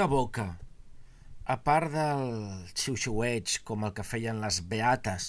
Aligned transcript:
De 0.00 0.06
boca. 0.08 0.44
A 1.44 1.58
part 1.60 1.90
del 1.92 2.30
xiu-xiueig 2.72 3.58
com 3.68 3.82
el 3.84 3.90
que 3.92 4.04
feien 4.06 4.38
les 4.40 4.60
beates 4.70 5.26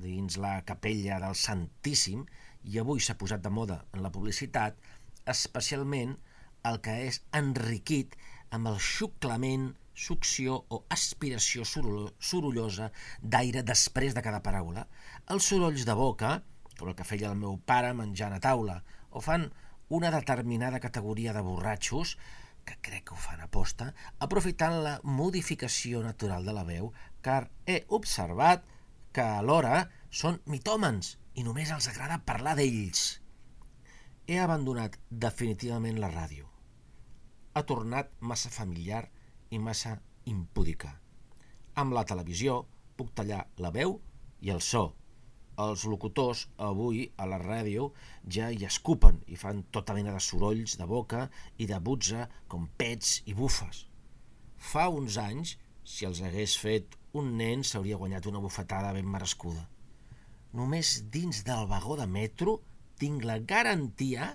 dins 0.00 0.38
la 0.40 0.52
capella 0.64 1.18
del 1.20 1.34
Santíssim, 1.36 2.22
i 2.64 2.78
avui 2.80 3.02
s'ha 3.04 3.18
posat 3.20 3.42
de 3.44 3.50
moda 3.52 3.82
en 3.92 4.00
la 4.00 4.10
publicitat, 4.14 4.78
especialment 5.28 6.14
el 6.70 6.78
que 6.86 6.94
és 7.10 7.18
enriquit 7.36 8.16
amb 8.56 8.70
el 8.70 8.78
xuclament, 8.80 9.74
succió 9.92 10.56
o 10.72 10.78
aspiració 10.96 11.66
sorollo- 11.68 12.14
sorollosa 12.16 12.88
d'aire 13.20 13.60
després 13.62 14.16
de 14.16 14.22
cada 14.24 14.40
paraula, 14.46 14.86
els 15.28 15.50
sorolls 15.52 15.84
de 15.84 15.98
boca, 16.00 16.38
com 16.78 16.88
el 16.88 16.96
que 16.96 17.04
feia 17.10 17.28
el 17.28 17.36
meu 17.42 17.60
pare 17.68 17.92
menjant 17.92 18.32
a 18.32 18.40
taula, 18.40 18.78
o 19.12 19.20
fan 19.20 19.50
una 19.90 20.14
determinada 20.16 20.80
categoria 20.80 21.36
de 21.36 21.44
borratxos 21.44 22.16
que 22.64 22.76
crec 22.80 23.04
que 23.08 23.14
ho 23.14 23.20
fan 23.20 23.42
a 23.44 23.48
posta, 23.50 23.90
aprofitant 24.26 24.78
la 24.84 24.94
modificació 25.04 26.02
natural 26.04 26.46
de 26.48 26.54
la 26.56 26.64
veu, 26.68 26.92
car 27.22 27.50
he 27.66 27.82
observat 27.98 28.64
que 29.14 29.24
alhora 29.24 29.84
són 30.10 30.40
mitòmens 30.50 31.14
i 31.38 31.44
només 31.46 31.70
els 31.74 31.88
agrada 31.90 32.22
parlar 32.26 32.56
d'ells. 32.58 33.04
He 34.26 34.40
abandonat 34.40 34.98
definitivament 35.10 36.00
la 36.00 36.10
ràdio. 36.12 36.48
Ha 37.54 37.62
tornat 37.68 38.10
massa 38.20 38.50
familiar 38.50 39.04
i 39.50 39.60
massa 39.62 39.98
impúdica. 40.30 40.90
Amb 41.76 41.94
la 41.94 42.04
televisió 42.08 42.62
puc 42.96 43.12
tallar 43.18 43.44
la 43.58 43.70
veu 43.74 43.98
i 44.40 44.50
el 44.54 44.62
so. 44.62 44.86
Els 45.62 45.84
locutors 45.86 46.48
avui 46.58 47.04
a 47.16 47.26
la 47.30 47.38
ràdio 47.38 47.90
ja 48.36 48.48
hi 48.50 48.64
escupen 48.66 49.20
i 49.30 49.36
fan 49.38 49.62
tota 49.70 49.94
mena 49.94 50.14
de 50.14 50.22
sorolls 50.26 50.74
de 50.80 50.86
boca 50.90 51.28
i 51.58 51.68
de 51.70 51.78
butza 51.78 52.26
com 52.50 52.66
pets 52.78 53.20
i 53.30 53.36
bufes. 53.38 53.84
Fa 54.58 54.88
uns 54.90 55.18
anys, 55.20 55.54
si 55.84 56.08
els 56.08 56.22
hagués 56.26 56.56
fet 56.58 56.98
un 57.14 57.36
nen, 57.38 57.62
s'hauria 57.62 58.00
guanyat 58.00 58.26
una 58.26 58.42
bufetada 58.42 58.92
ben 58.96 59.06
merescuda. 59.06 59.68
Només 60.58 60.96
dins 61.14 61.44
del 61.46 61.68
vagó 61.70 61.98
de 62.00 62.06
metro 62.10 62.58
tinc 62.98 63.22
la 63.26 63.38
garantia 63.38 64.32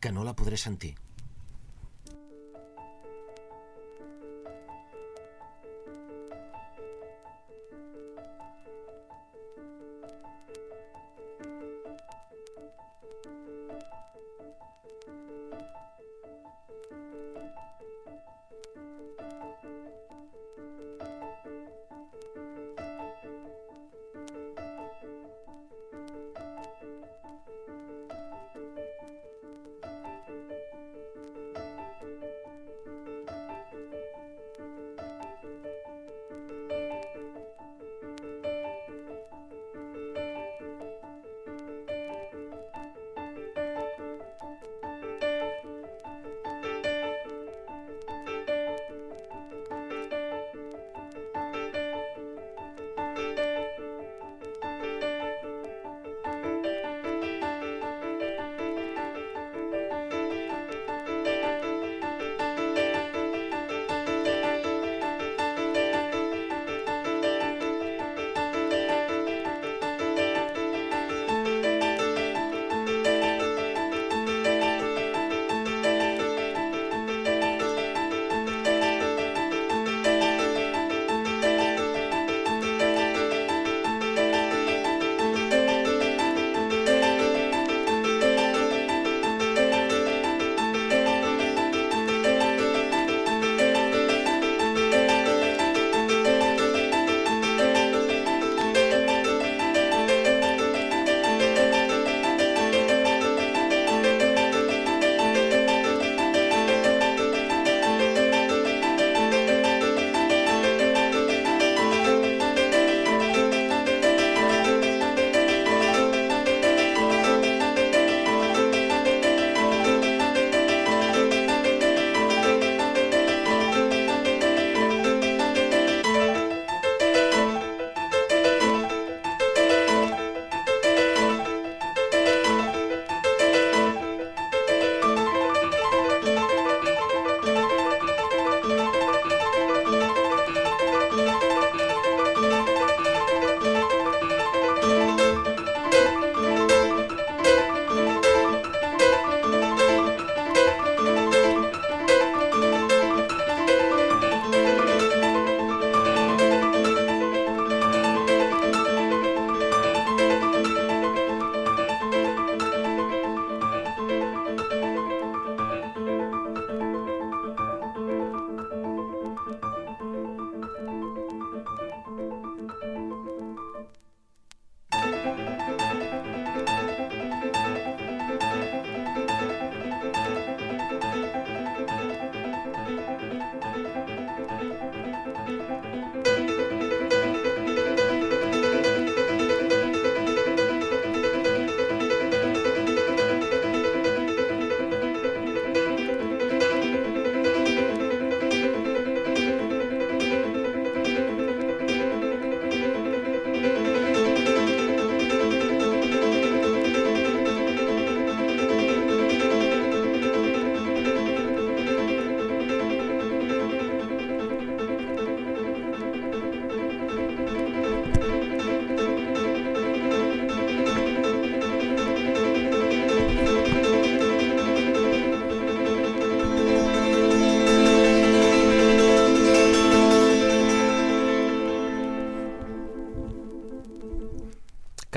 que 0.00 0.10
no 0.14 0.24
la 0.26 0.34
podré 0.34 0.58
sentir. 0.58 0.96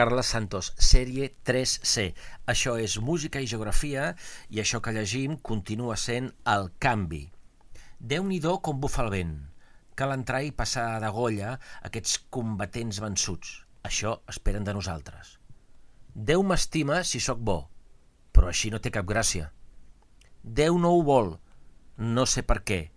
Carles 0.01 0.31
Santos, 0.33 0.71
sèrie 0.81 1.27
3C. 1.45 2.07
Això 2.50 2.71
és 2.81 2.95
música 3.06 3.38
i 3.38 3.45
geografia 3.51 4.07
i 4.50 4.57
això 4.57 4.80
que 4.81 4.94
llegim 4.95 5.36
continua 5.50 5.94
sent 6.03 6.31
el 6.53 6.71
canvi. 6.81 7.19
Déu-n'hi-do 8.00 8.56
com 8.65 8.81
bufa 8.81 9.03
el 9.06 9.12
vent. 9.13 9.38
Cal 9.94 10.15
entrar 10.15 10.42
i 10.42 10.56
passar 10.57 10.88
de 11.06 11.13
golla 11.13 11.53
aquests 11.86 12.18
combatents 12.33 13.03
vençuts. 13.06 13.53
Això 13.86 14.18
esperen 14.33 14.65
de 14.65 14.74
nosaltres. 14.74 15.38
Déu 16.15 16.42
m'estima 16.42 17.03
si 17.06 17.21
sóc 17.21 17.38
bo, 17.38 17.59
però 18.33 18.50
així 18.50 18.74
no 18.74 18.81
té 18.81 18.89
cap 18.89 19.06
gràcia. 19.06 19.51
Déu 20.42 20.81
no 20.81 20.98
ho 20.98 21.06
vol, 21.13 21.36
no 22.18 22.25
sé 22.25 22.42
per 22.42 22.63
què. 22.65 22.88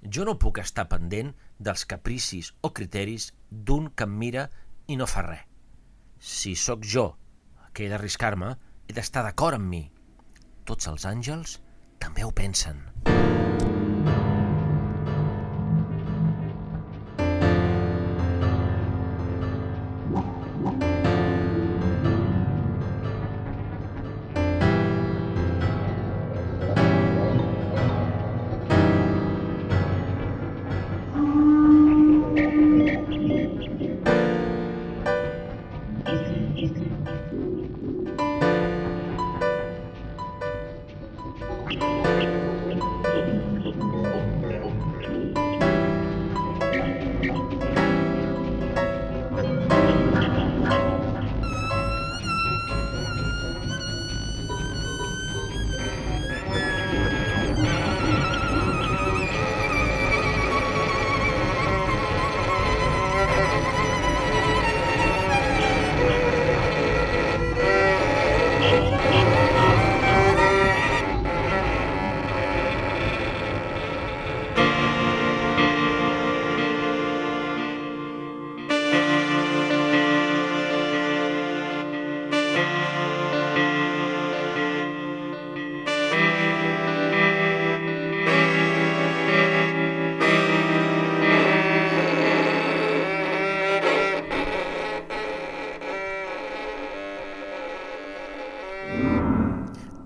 Jo 0.00 0.24
no 0.24 0.40
puc 0.40 0.64
estar 0.64 0.88
pendent 0.88 1.36
dels 1.60 1.84
capricis 1.84 2.54
o 2.62 2.72
criteris 2.72 3.34
d'un 3.50 3.92
que 3.92 4.08
em 4.08 4.22
mira 4.24 4.52
i 4.88 4.96
no 4.96 5.04
fa 5.04 5.28
res. 5.28 5.50
Si 6.24 6.54
sóc 6.56 6.86
jo 6.88 7.02
que 7.76 7.84
he 7.84 7.90
d'arriscar-me, 7.92 8.54
he 8.88 8.96
d'estar 8.96 9.26
d'acord 9.26 9.58
amb 9.58 9.68
mi. 9.68 9.82
Tots 10.64 10.88
els 10.88 11.04
àngels 11.10 11.58
també 12.00 12.24
ho 12.24 12.32
pensen. 12.32 12.80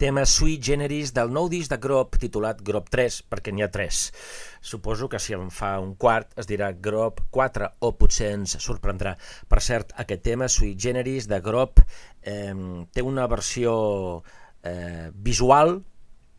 Tema 0.08 0.24
sui 0.24 0.54
generis 0.56 1.10
del 1.12 1.28
nou 1.28 1.50
disc 1.52 1.68
de 1.68 1.76
Grop 1.76 2.14
titulat 2.16 2.62
Grop 2.64 2.86
3, 2.88 3.18
perquè 3.28 3.52
n'hi 3.52 3.60
ha 3.60 3.66
3. 3.68 3.96
Suposo 4.64 5.04
que 5.12 5.18
si 5.20 5.34
en 5.36 5.50
fa 5.52 5.74
un 5.84 5.90
quart 6.00 6.30
es 6.40 6.46
dirà 6.48 6.70
Grop 6.72 7.20
4 7.34 7.68
o 7.84 7.90
potser 8.00 8.30
ens 8.38 8.54
sorprendrà. 8.64 9.12
Per 9.52 9.60
cert, 9.60 9.92
aquest 10.00 10.22
tema 10.24 10.48
sui 10.48 10.70
generis 10.80 11.28
de 11.28 11.42
Grop 11.44 11.82
eh, 11.82 12.54
té 12.88 13.04
una 13.04 13.26
versió 13.28 13.74
eh, 14.64 15.10
visual, 15.12 15.76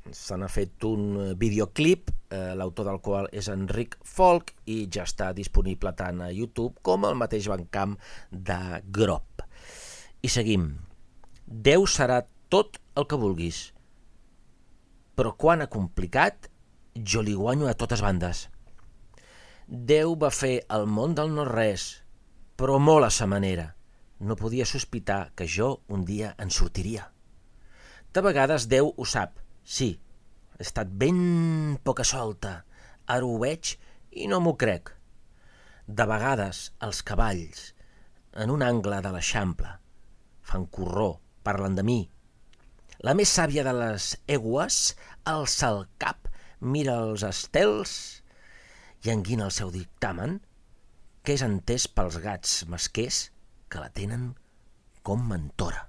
se 0.10 0.40
n'ha 0.42 0.50
fet 0.50 0.90
un 0.90 1.36
videoclip, 1.38 2.10
eh, 2.34 2.42
l'autor 2.58 2.90
del 2.90 3.00
qual 3.06 3.30
és 3.30 3.52
Enric 3.54 4.00
Folk 4.02 4.56
i 4.66 4.80
ja 4.90 5.06
està 5.06 5.30
disponible 5.38 5.94
tant 5.94 6.26
a 6.26 6.32
YouTube 6.34 6.82
com 6.82 7.06
al 7.06 7.22
mateix 7.22 7.54
bancamp 7.54 8.00
de 8.34 8.82
Grop. 8.90 9.46
I 10.26 10.34
seguim. 10.40 10.72
Déu 11.46 11.86
serà 11.86 12.24
tot 12.50 12.80
el 12.98 13.06
que 13.06 13.18
vulguis. 13.22 13.60
Però 15.14 15.36
quan 15.38 15.62
ha 15.62 15.70
complicat, 15.70 16.50
jo 17.14 17.22
li 17.22 17.36
guanyo 17.38 17.70
a 17.70 17.76
totes 17.78 18.02
bandes. 18.02 18.48
Déu 19.68 20.16
va 20.18 20.32
fer 20.34 20.56
el 20.74 20.88
món 20.90 21.14
del 21.14 21.30
no-res, 21.36 22.02
però 22.58 22.80
molt 22.82 23.06
a 23.06 23.12
sa 23.14 23.30
manera. 23.30 23.76
No 24.20 24.36
podia 24.36 24.66
sospitar 24.66 25.30
que 25.38 25.46
jo 25.48 25.84
un 25.88 26.04
dia 26.10 26.34
en 26.42 26.50
sortiria. 26.50 27.06
De 28.14 28.26
vegades 28.26 28.66
Déu 28.68 28.90
ho 28.98 29.06
sap, 29.06 29.38
sí, 29.64 29.94
he 30.58 30.66
estat 30.66 30.90
ben 30.90 31.78
poca 31.86 32.04
solta, 32.04 32.64
ara 33.06 33.26
ho 33.26 33.38
veig 33.40 33.76
i 34.12 34.26
no 34.28 34.42
m'ho 34.42 34.58
crec. 34.58 34.90
De 35.86 36.06
vegades 36.10 36.72
els 36.82 37.04
cavalls, 37.06 37.76
en 38.34 38.50
un 38.50 38.66
angle 38.66 39.00
de 39.06 39.14
l'eixample, 39.14 39.78
fan 40.42 40.66
corró, 40.66 41.20
parlen 41.46 41.78
de 41.78 41.86
mi, 41.86 42.02
la 43.06 43.16
més 43.16 43.32
sàvia 43.32 43.64
de 43.64 43.74
les 43.76 44.12
egües 44.28 44.80
alça 45.30 45.70
el 45.72 45.86
cap, 46.04 46.28
mira 46.60 46.98
els 47.06 47.24
estels 47.28 47.94
i 49.06 49.14
enguina 49.14 49.48
el 49.48 49.56
seu 49.56 49.72
dictamen, 49.72 50.40
que 51.24 51.38
és 51.38 51.46
entès 51.46 51.88
pels 51.88 52.20
gats 52.24 52.60
masquers 52.68 53.30
que 53.72 53.80
la 53.80 53.92
tenen 53.96 54.34
com 55.04 55.24
mentora. 55.32 55.88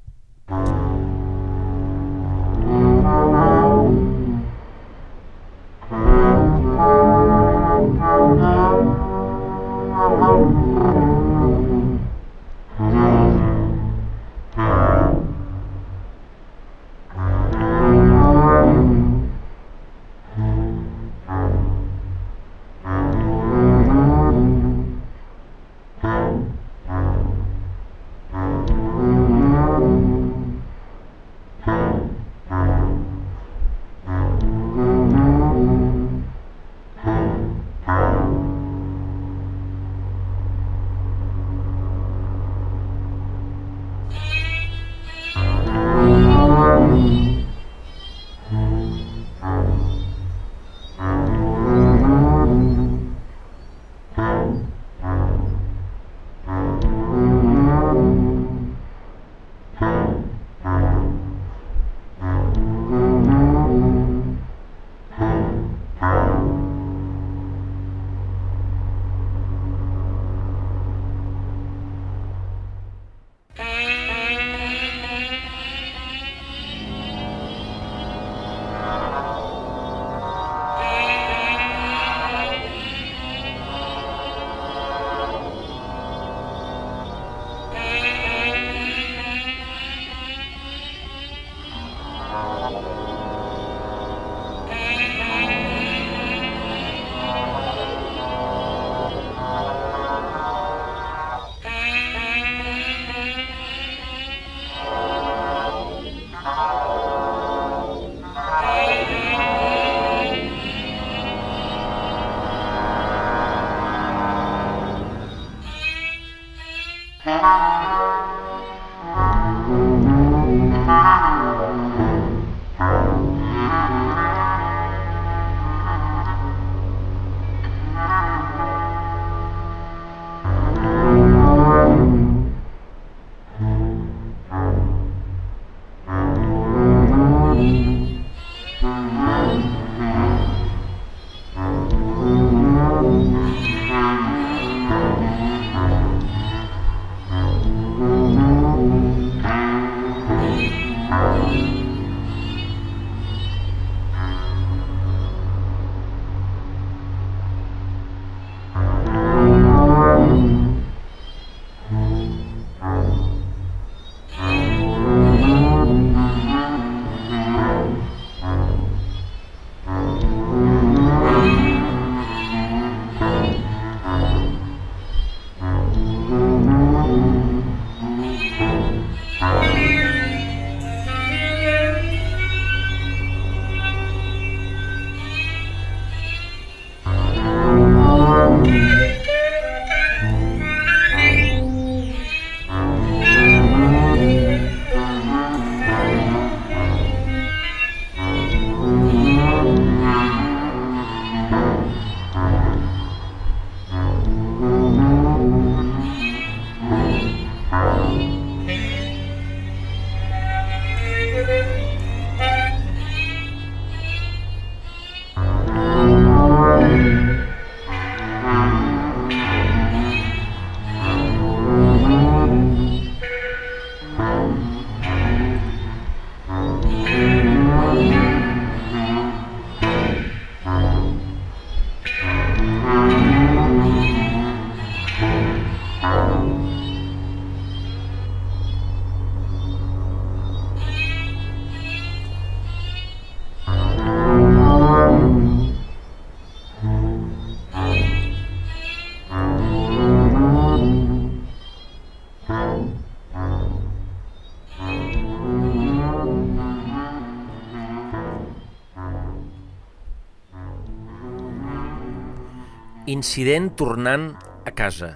Incident 263.21 263.75
tornant 263.77 264.31
a 264.65 264.71
casa. 264.73 265.11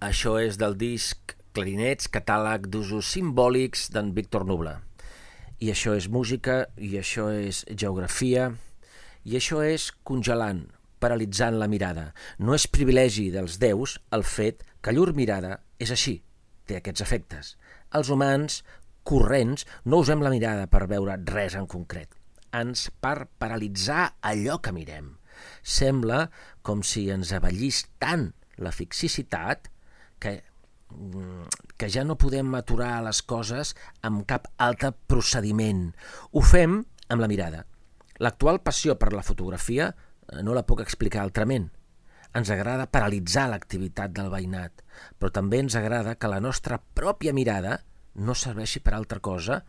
Això 0.00 0.38
és 0.40 0.56
del 0.56 0.78
disc 0.80 1.34
Clarinets, 1.52 2.06
catàleg 2.08 2.70
d'usos 2.72 3.10
simbòlics 3.12 3.82
d'en 3.92 4.14
Víctor 4.16 4.46
Nubla. 4.48 4.72
I 5.60 5.68
això 5.74 5.92
és 5.98 6.06
música, 6.08 6.56
i 6.80 6.94
això 6.96 7.26
és 7.28 7.66
geografia, 7.68 8.46
i 9.28 9.36
això 9.36 9.60
és 9.60 9.90
congelant, 10.08 10.62
paralitzant 11.04 11.58
la 11.60 11.68
mirada. 11.68 12.06
No 12.40 12.56
és 12.56 12.64
privilegi 12.78 13.26
dels 13.34 13.60
déus 13.60 13.98
el 14.08 14.24
fet 14.24 14.64
que 14.80 14.96
llur 14.96 15.12
mirada 15.12 15.58
és 15.76 15.92
així, 15.92 16.22
té 16.64 16.80
aquests 16.80 17.04
efectes. 17.04 17.54
Els 17.92 18.08
humans 18.08 18.62
corrents 19.04 19.68
no 19.84 20.00
usem 20.00 20.24
la 20.24 20.32
mirada 20.32 20.64
per 20.72 20.86
veure 20.88 21.20
res 21.28 21.60
en 21.60 21.68
concret, 21.68 22.08
ans 22.56 22.88
per 23.04 23.28
paralitzar 23.36 24.14
allò 24.32 24.62
que 24.64 24.72
mirem. 24.72 25.18
Sembla 25.62 26.30
com 26.68 26.84
si 26.84 27.06
ens 27.14 27.32
avellís 27.32 27.86
tant 28.02 28.28
la 28.60 28.74
fixicitat 28.74 29.70
que, 30.20 30.34
que 31.80 31.88
ja 31.88 32.04
no 32.04 32.18
podem 32.20 32.52
aturar 32.58 32.98
les 33.06 33.22
coses 33.24 33.72
amb 34.04 34.26
cap 34.28 34.50
altre 34.60 34.92
procediment. 35.08 35.88
Ho 36.36 36.44
fem 36.44 36.82
amb 37.08 37.24
la 37.24 37.30
mirada. 37.30 37.64
L'actual 38.20 38.60
passió 38.60 38.98
per 39.00 39.14
la 39.14 39.24
fotografia 39.24 39.88
eh, 39.94 40.42
no 40.44 40.56
la 40.56 40.66
puc 40.68 40.82
explicar 40.84 41.22
altrament. 41.22 41.70
Ens 42.36 42.50
agrada 42.52 42.90
paralitzar 42.92 43.46
l'activitat 43.48 44.12
del 44.12 44.28
veïnat, 44.28 44.82
però 45.16 45.32
també 45.32 45.62
ens 45.64 45.78
agrada 45.78 46.18
que 46.20 46.28
la 46.28 46.42
nostra 46.44 46.76
pròpia 46.78 47.32
mirada 47.32 47.78
no 48.20 48.34
serveixi 48.36 48.82
per 48.84 48.92
altra 48.98 49.22
cosa 49.24 49.62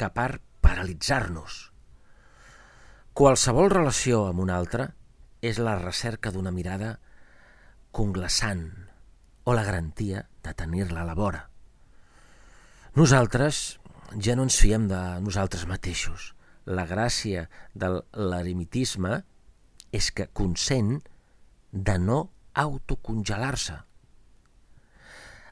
que 0.00 0.08
per 0.10 0.40
paralitzar-nos. 0.64 1.66
Qualsevol 3.14 3.70
relació 3.70 4.24
amb 4.30 4.42
una 4.42 4.56
altra 4.56 4.88
és 5.40 5.58
la 5.58 5.76
recerca 5.80 6.32
d'una 6.32 6.52
mirada 6.52 6.98
conglaçant 7.96 8.66
o 9.44 9.54
la 9.56 9.64
garantia 9.64 10.26
de 10.44 10.52
tenir-la 10.54 11.02
a 11.02 11.08
la 11.08 11.16
vora. 11.16 11.46
Nosaltres 12.94 13.78
ja 14.18 14.36
no 14.36 14.44
ens 14.46 14.58
fiem 14.60 14.88
de 14.90 15.00
nosaltres 15.24 15.66
mateixos. 15.70 16.34
La 16.66 16.84
gràcia 16.86 17.46
del 17.74 18.02
l'eremitisme 18.14 19.22
és 19.96 20.10
que 20.14 20.28
consent 20.36 21.00
de 21.72 21.96
no 21.98 22.20
autocongelar-se. 22.54 23.78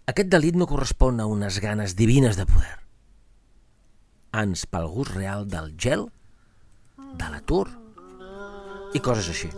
Aquest 0.08 0.30
delit 0.32 0.56
no 0.56 0.68
correspon 0.68 1.20
a 1.20 1.26
unes 1.28 1.58
ganes 1.64 1.94
divines 1.96 2.38
de 2.38 2.46
poder, 2.48 2.76
ans 4.32 4.64
pel 4.70 4.88
gust 4.92 5.12
real 5.14 5.44
del 5.48 5.74
gel, 5.76 6.08
de 6.96 7.28
l'atur 7.32 7.68
i 8.94 9.00
coses 9.00 9.28
així. 9.32 9.50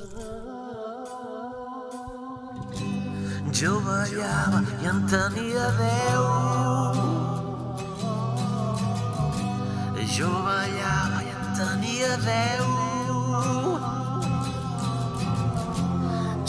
Jo 3.60 3.76
ballava 3.84 4.60
i 4.82 4.88
en 4.90 5.00
tenia 5.10 5.66
deu. 5.78 6.24
Jo 10.16 10.30
ballava 10.46 11.20
i 11.26 11.30
en 11.34 11.50
tenia 11.58 12.14
deu. 12.26 12.68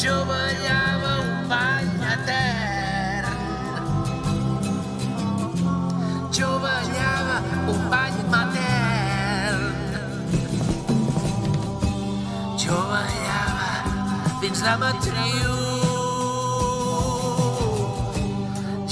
Jo 0.04 0.16
ballava 0.30 1.14
un 1.26 1.50
ball 1.52 1.92
etern. 2.14 3.44
Jo 6.40 6.56
ballava 6.64 7.38
un 7.76 7.86
ball 7.92 8.18
matern. 8.32 8.51
Fins 14.52 14.64
la 14.64 14.78
matriu. 14.78 15.54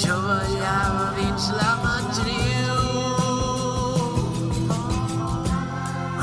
Jo 0.01 0.15
ballava 0.27 1.07
dins 1.17 1.49
la 1.59 1.71
matriu. 1.83 2.77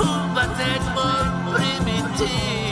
Un 0.09 0.23
batet 0.35 0.85
molt 0.95 1.35
primitiu. 1.53 2.66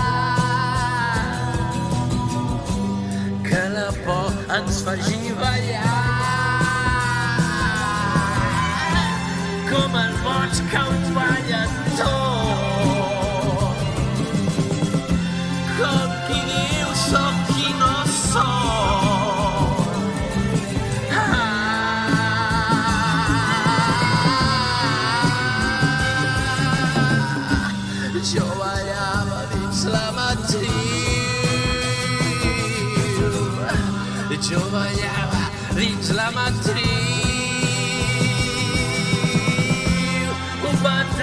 que 3.42 3.62
la 3.76 3.90
por 4.04 4.32
ens 4.56 4.82
faci 4.82 5.32
ballar 5.40 6.16
com 9.70 9.96
els 10.02 10.18
boig 10.24 10.62
que 10.72 10.84
Jo 34.42 34.60
ballava 34.70 35.44
dins 35.74 36.10
la 36.12 36.30
matriu. 36.30 36.84
Un 40.68 40.76
batec 40.82 41.15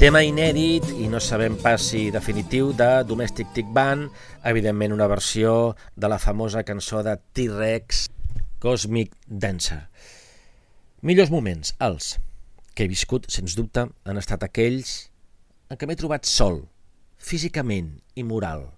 Tema 0.00 0.22
inèdit 0.24 0.86
i 0.96 1.10
no 1.12 1.18
sabem 1.20 1.58
pas 1.60 1.82
si 1.90 2.06
definitiu 2.08 2.70
de 2.72 3.02
Domestic 3.04 3.50
Tick 3.52 3.68
Band, 3.68 4.06
evidentment 4.48 4.94
una 4.94 5.04
versió 5.10 5.74
de 5.92 6.08
la 6.08 6.16
famosa 6.16 6.62
cançó 6.64 7.02
de 7.04 7.18
T-Rex 7.36 8.06
Cosmic 8.64 9.12
Dancer. 9.28 9.82
Millors 11.04 11.28
moments, 11.28 11.74
els 11.84 12.14
que 12.72 12.86
he 12.86 12.88
viscut, 12.88 13.28
sens 13.28 13.52
dubte, 13.58 13.84
han 13.92 14.20
estat 14.22 14.46
aquells 14.48 14.94
en 15.68 15.76
què 15.76 15.84
m'he 15.84 15.98
trobat 16.00 16.24
sol, 16.24 16.62
físicament 17.20 17.98
i 18.16 18.24
moral. 18.24 18.70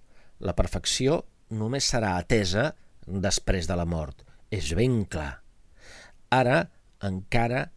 La 0.43 0.57
perfecció 0.59 1.21
només 1.55 1.87
serà 1.87 2.17
atesa 2.17 2.73
després 3.07 3.71
de 3.71 3.79
la 3.79 3.87
mort. 3.87 4.27
És 4.51 4.75
ben 4.75 5.05
clar. 5.07 5.37
Ara 6.35 6.65
encara 6.99 7.69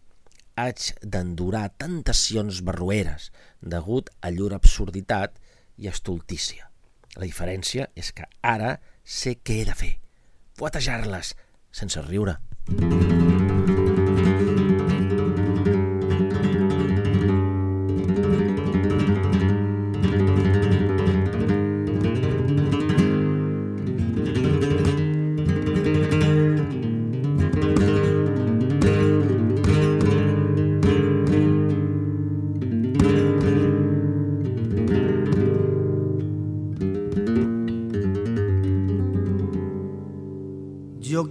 haig 0.56 0.92
d'endurar 1.02 1.68
tentacions 1.78 2.62
barrueres 2.66 3.30
degut 3.60 4.10
a 4.20 4.32
llur 4.32 4.54
absurditat 4.56 5.36
i 5.76 5.90
estultícia. 5.92 6.70
La 7.16 7.28
diferència 7.28 7.88
és 7.96 8.12
que 8.12 8.28
ara 8.42 8.76
sé 9.04 9.38
què 9.40 9.60
he 9.60 9.68
de 9.68 9.76
fer. 9.76 9.92
Fuetejar-les 10.56 11.34
sense 11.72 12.02
riure. 12.08 12.40
Yo 12.80 13.15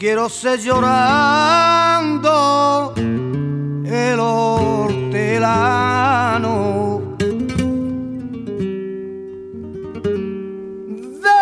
quiero 0.06 0.30
ser 0.30 0.60
llorando 0.60 0.94
el 2.96 4.20
hortelano. 4.20 5.16
De 11.26 11.42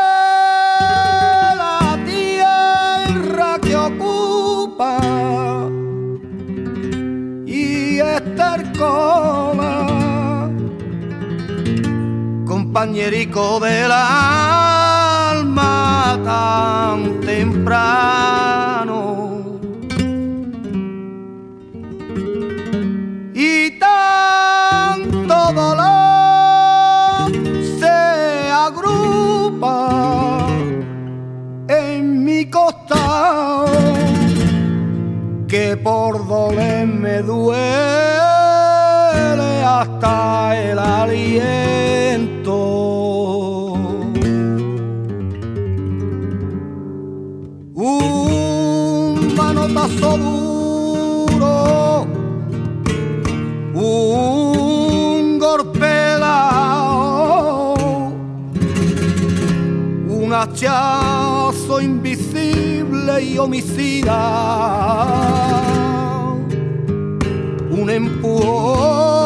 la 1.62 1.99
tierra 2.06 3.60
que 3.62 3.76
ocupa 3.76 4.97
y 7.45 7.99
estercola 7.99 9.73
compañerico 12.45 13.60
del 13.60 13.91
alma 13.91 14.43
por 35.84 36.26
doler 36.28 36.88
me 36.88 37.22
duele 37.22 37.54
hasta 39.65 40.56
el 40.58 40.80
aliento. 40.80 42.54
Un 47.76 49.36
manotazo 49.36 50.17
duro, 50.17 52.08
un 53.74 55.39
golpeado, 55.39 56.54
un 60.08 60.34
hachazo 60.34 61.03
y 63.19 63.38
homicida, 63.38 64.19
un 67.69 67.89
empujón 67.89 69.23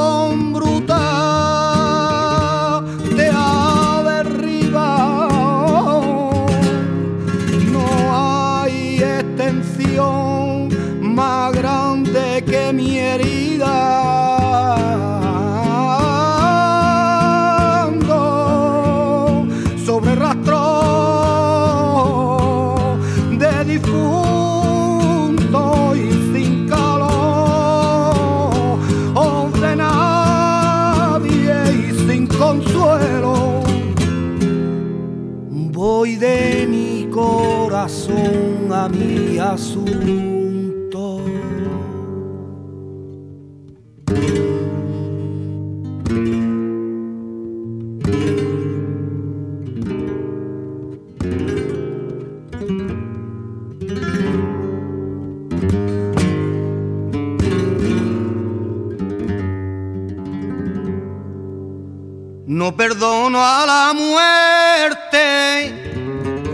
No 62.68 62.76
perdono 62.76 63.40
a 63.42 63.66
la 63.66 63.94
muerte 63.94 65.24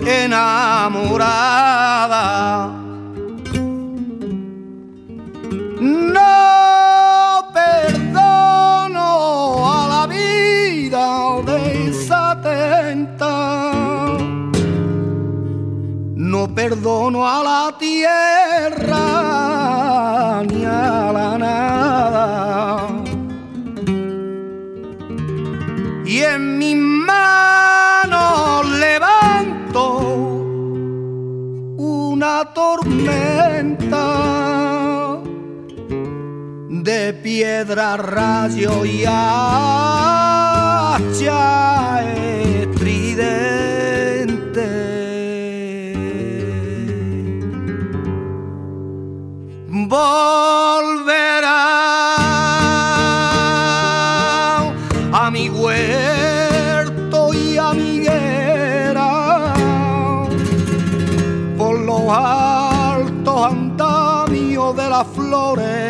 enamorada. 0.05 1.11
No 5.81 7.49
perdono 7.51 9.07
a 9.73 9.87
la 9.87 10.05
vida 10.05 11.41
desatenta. 11.47 13.33
No 16.15 16.47
perdono 16.53 17.27
a 17.27 17.43
la 17.43 17.75
tierra 17.79 18.92
en 26.23 26.57
mis 26.57 26.75
manos 26.75 28.69
levanto 28.79 29.99
una 31.77 32.53
tormenta 32.53 34.07
de 36.69 37.13
piedra, 37.13 37.97
rayo 37.97 38.85
y 38.85 39.05
morning. 65.55 65.82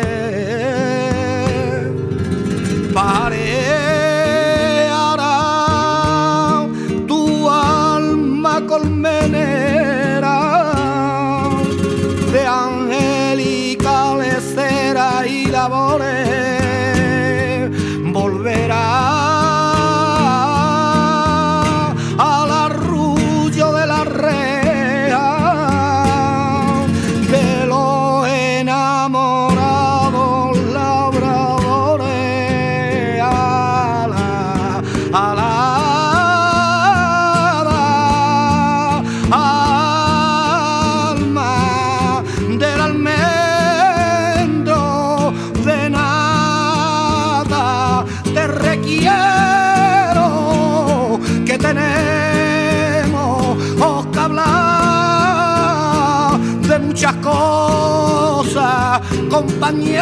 Cosas, 58.54 59.02
compañero 59.28 59.98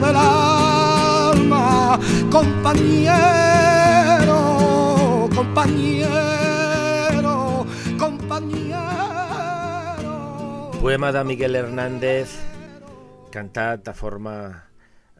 del 0.00 0.16
alma, 0.16 1.98
compañero, 2.30 3.78
compañero, 5.34 6.06
compañero. 7.98 8.80
Poema 10.80 11.12
de 11.12 11.24
Miguel 11.24 11.54
Hernández, 11.56 12.30
cantat 13.30 13.84
de 13.84 13.94
forma 13.94 14.68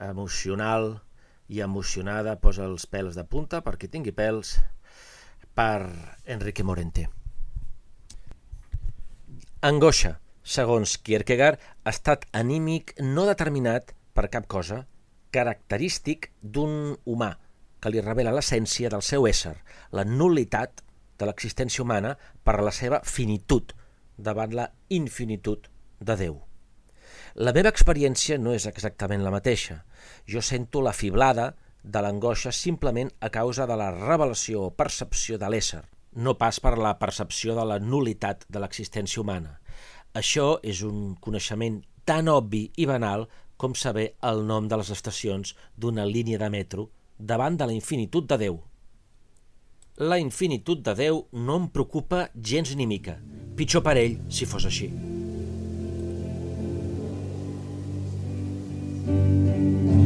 emocional 0.01 1.03
i 1.47 1.61
emocionada, 1.61 2.41
posa 2.41 2.65
els 2.67 2.87
pèls 2.91 3.15
de 3.15 3.25
punta 3.25 3.63
perquè 3.63 3.89
tingui 3.89 4.13
pèls, 4.13 4.59
per 5.55 5.87
Enrique 6.27 6.65
Morente. 6.67 7.09
Angoixa, 9.65 10.19
segons 10.45 10.99
Kierkegaard, 11.01 11.59
estat 11.89 12.29
anímic 12.37 12.93
no 13.01 13.25
determinat 13.27 13.95
per 14.15 14.29
cap 14.31 14.47
cosa, 14.47 14.85
característic 15.35 16.31
d'un 16.41 16.95
humà, 17.09 17.33
que 17.81 17.91
li 17.91 18.01
revela 18.05 18.33
l'essència 18.33 18.91
del 18.93 19.03
seu 19.03 19.27
ésser, 19.29 19.57
la 19.93 20.05
nul·litat 20.05 20.85
de 21.19 21.27
l'existència 21.27 21.83
humana 21.83 22.15
per 22.45 22.61
la 22.63 22.73
seva 22.73 23.01
finitud 23.05 23.73
davant 24.17 24.55
la 24.55 24.69
infinitud 24.89 25.67
de 26.01 26.17
Déu. 26.21 26.39
La 27.35 27.53
meva 27.57 27.73
experiència 27.73 28.39
no 28.39 28.53
és 28.55 28.69
exactament 28.71 29.25
la 29.25 29.33
mateixa. 29.35 29.81
Jo 30.31 30.43
sento 30.45 30.83
la 30.85 30.95
fiblada 30.95 31.55
de 31.83 32.01
l'angoixa 32.01 32.53
simplement 32.53 33.11
a 33.21 33.31
causa 33.35 33.67
de 33.67 33.77
la 33.77 33.91
revelació 33.95 34.69
o 34.69 34.75
percepció 34.79 35.39
de 35.39 35.51
l'ésser, 35.51 35.83
no 36.15 36.37
pas 36.39 36.61
per 36.63 36.77
la 36.79 36.95
percepció 37.01 37.57
de 37.59 37.65
la 37.67 37.81
nulitat 37.83 38.47
de 38.49 38.63
l'existència 38.63 39.21
humana. 39.21 39.59
Això 40.15 40.61
és 40.63 40.83
un 40.87 41.17
coneixement 41.21 41.81
tan 42.07 42.29
obvi 42.31 42.69
i 42.79 42.87
banal 42.87 43.27
com 43.59 43.75
saber 43.75 44.13
el 44.29 44.45
nom 44.47 44.69
de 44.71 44.79
les 44.79 44.93
estacions 44.95 45.55
d'una 45.77 46.05
línia 46.07 46.39
de 46.39 46.51
metro 46.55 46.89
davant 47.19 47.59
de 47.59 47.67
la 47.67 47.75
infinitud 47.75 48.29
de 48.31 48.39
Déu. 48.45 48.61
La 49.99 50.19
infinitud 50.23 50.83
de 50.87 50.95
Déu 50.99 51.25
no 51.33 51.59
em 51.63 51.67
preocupa 51.69 52.29
gens 52.35 52.75
ni 52.79 52.87
mica. 52.87 53.19
Pitjor 53.59 53.83
per 53.87 53.99
ell 53.99 54.19
si 54.31 54.47
fos 54.47 54.71
així. 54.71 54.91
Here 59.07 60.04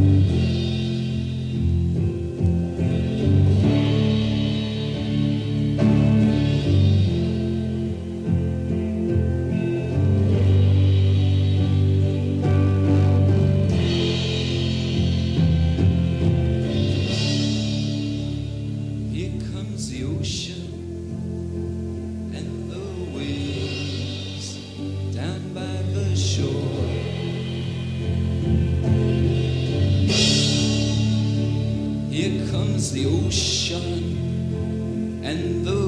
The 32.78 33.06
ocean 33.06 34.14
and 35.24 35.66
the 35.66 35.87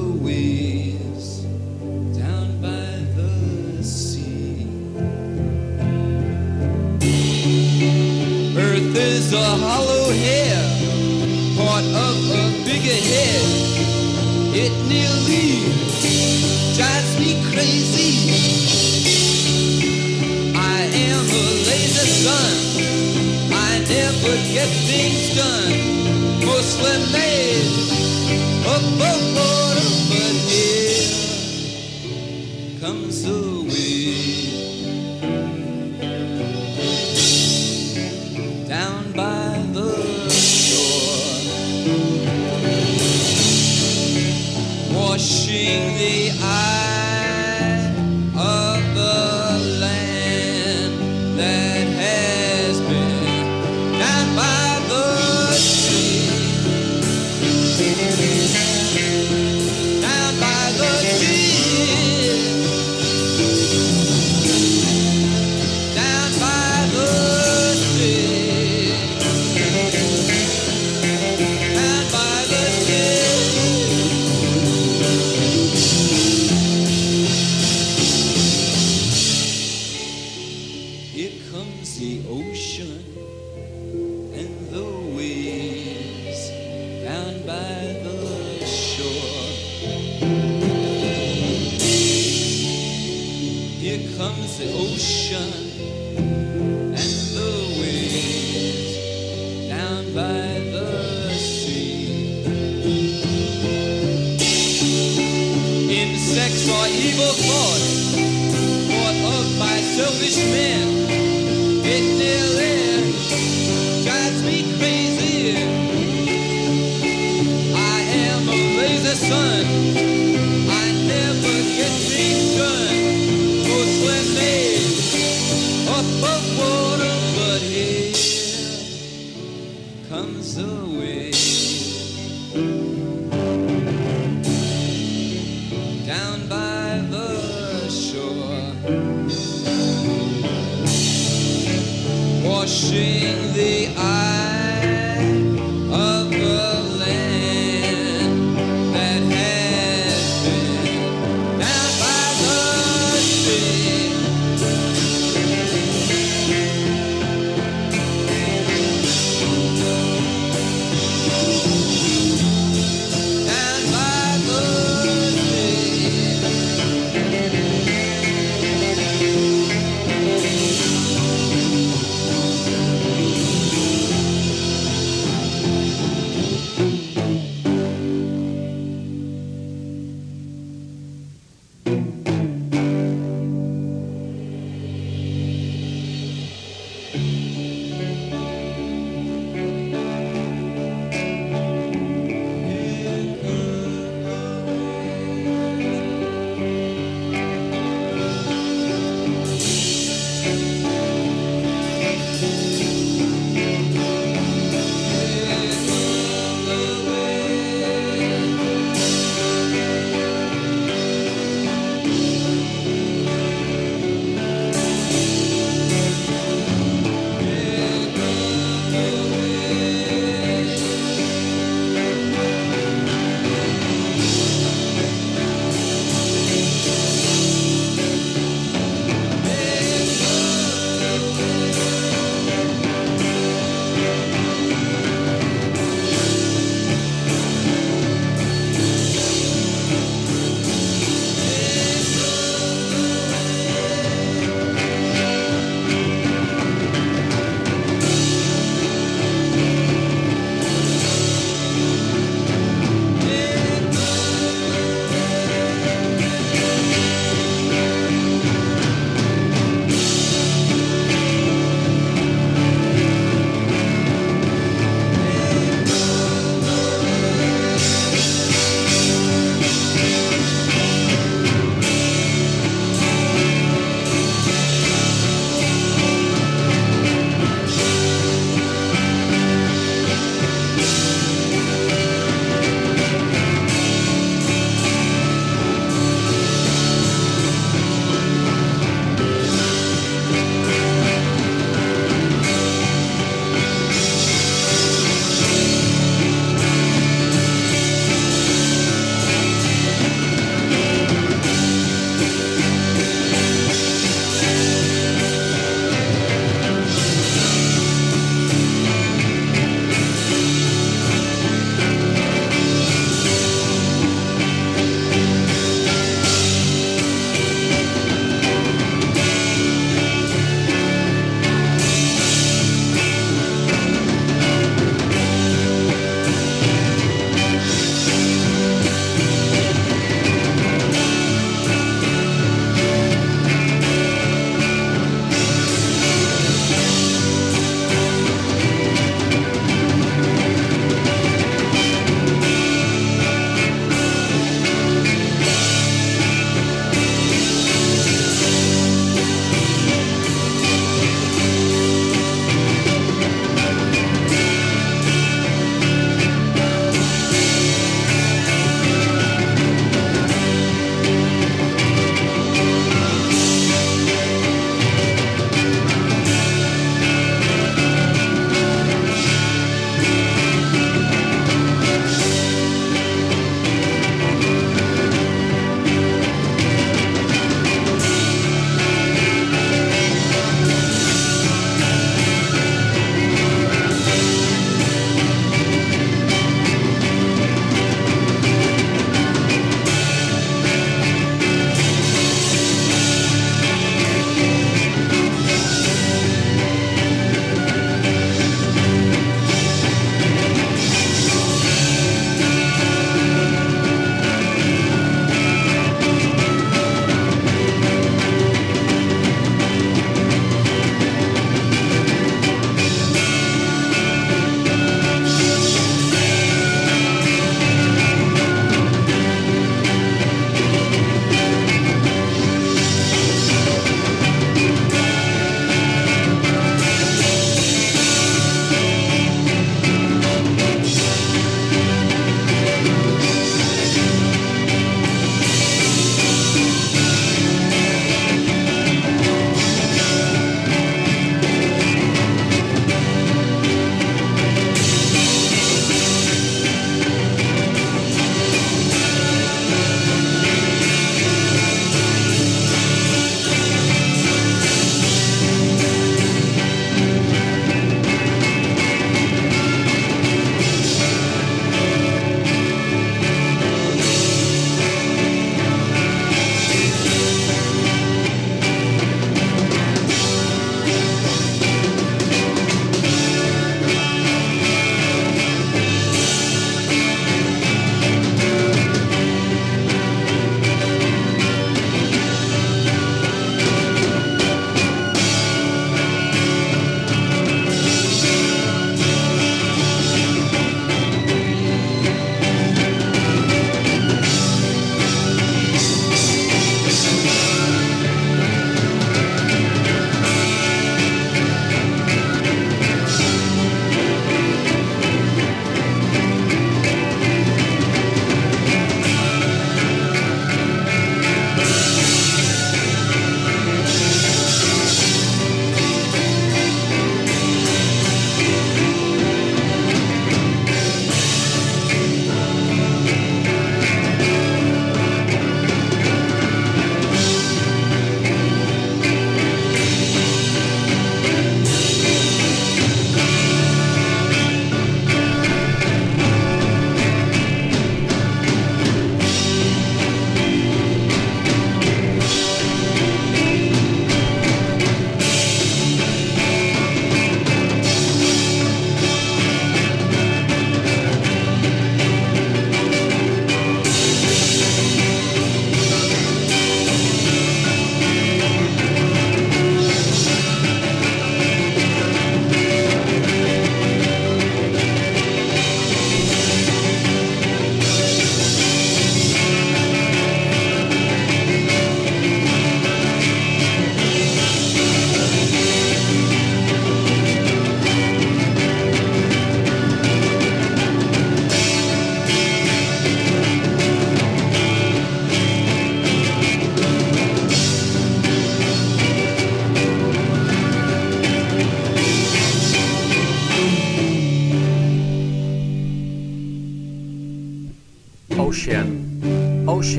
teach. 110.31 110.70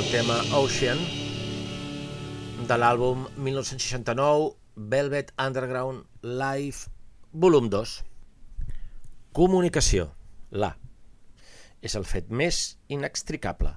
El 0.00 0.06
tema 0.08 0.36
Ocean 0.56 1.00
de 2.64 2.76
l'àlbum 2.80 3.26
1969 3.36 4.46
Velvet 4.92 5.32
Underground 5.36 6.06
Live 6.24 6.88
volum 7.32 7.68
2. 7.68 7.92
Comunicació, 9.36 10.06
la. 10.56 10.70
És 11.84 11.98
el 12.00 12.08
fet 12.08 12.32
més 12.32 12.62
inextricable. 12.88 13.74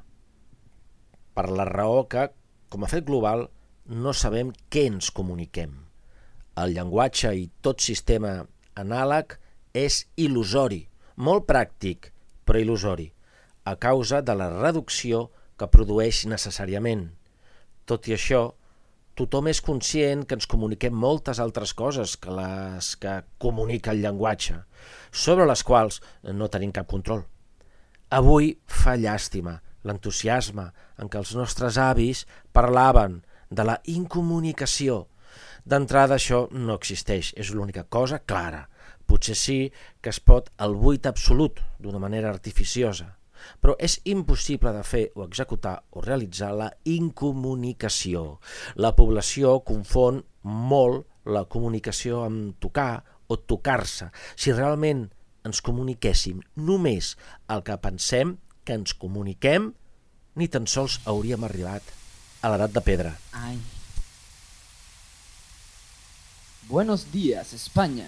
Per 1.35 1.47
la 1.51 1.67
raó 1.67 2.05
que, 2.07 2.29
com 2.71 2.87
a 2.87 2.91
fet 2.93 3.03
global, 3.11 3.49
no 3.91 4.15
sabem 4.15 4.55
què 4.71 4.87
ens 4.93 5.11
comuniquem. 5.11 5.75
El 6.55 6.79
llenguatge 6.79 7.35
i 7.35 7.49
tot 7.59 7.83
sistema 7.83 8.37
anàleg 8.79 9.39
és 9.75 10.05
il·lusori, 10.15 10.85
molt 11.19 11.49
pràctic, 11.51 12.13
però 12.47 12.63
il·lusori, 12.63 13.11
a 13.67 13.75
causa 13.75 14.23
de 14.23 14.39
la 14.39 14.53
reducció 14.55 15.27
que 15.63 15.71
produeix 15.71 16.25
necessàriament. 16.27 17.07
Tot 17.87 18.07
i 18.11 18.17
això, 18.17 18.43
tothom 19.15 19.47
és 19.51 19.61
conscient 19.63 20.25
que 20.27 20.35
ens 20.35 20.49
comuniquem 20.49 20.95
moltes 20.95 21.39
altres 21.39 21.73
coses 21.77 22.17
que 22.19 22.33
les 22.35 22.93
que 22.99 23.21
comunica 23.39 23.93
el 23.95 24.03
llenguatge, 24.03 24.57
sobre 25.11 25.47
les 25.47 25.63
quals 25.63 26.01
no 26.35 26.49
tenim 26.51 26.73
cap 26.75 26.89
control. 26.91 27.23
Avui 28.13 28.51
fa 28.67 28.97
llàstima 28.99 29.59
l'entusiasme 29.87 30.67
en 30.99 31.09
què 31.09 31.21
els 31.21 31.33
nostres 31.39 31.79
avis 31.79 32.25
parlaven 32.55 33.21
de 33.49 33.65
la 33.67 33.79
incomunicació. 33.89 35.07
D'entrada 35.63 36.19
això 36.19 36.45
no 36.51 36.75
existeix, 36.75 37.31
és 37.39 37.53
l'única 37.55 37.85
cosa 37.87 38.19
clara. 38.19 38.67
Potser 39.07 39.35
sí 39.39 39.59
que 40.01 40.11
es 40.11 40.19
pot 40.19 40.49
el 40.63 40.75
buit 40.79 41.07
absolut 41.07 41.59
d'una 41.79 41.99
manera 41.99 42.31
artificiosa, 42.31 43.13
però 43.61 43.75
és 43.79 43.99
impossible 44.09 44.73
de 44.75 44.83
fer 44.87 45.03
o 45.15 45.25
executar 45.25 45.79
o 45.91 46.03
realitzar 46.03 46.53
la 46.57 46.69
incomunicació. 46.89 48.39
La 48.75 48.93
població 48.97 49.59
confon 49.65 50.23
molt 50.43 51.07
la 51.25 51.45
comunicació 51.45 52.23
amb 52.25 52.57
tocar 52.59 53.03
o 53.27 53.39
tocar-se. 53.39 54.09
Si 54.35 54.51
realment 54.51 55.07
ens 55.47 55.61
comuniquéssim 55.63 56.41
només 56.55 57.15
el 57.51 57.63
que 57.67 57.79
pensem 57.83 58.37
que 58.63 58.77
ens 58.79 58.95
comuniquem, 58.95 59.71
ni 60.39 60.47
tan 60.49 60.67
sols 60.67 60.99
hauríem 61.05 61.43
arribat 61.45 61.83
a 62.41 62.51
l'edat 62.51 62.73
de 62.75 62.83
pedra. 62.83 63.15
Ay. 63.31 63.59
Buenos 66.67 67.11
días, 67.11 67.53
España. 67.53 68.07